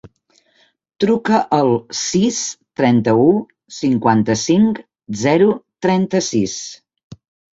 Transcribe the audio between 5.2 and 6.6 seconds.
zero, trenta-sis.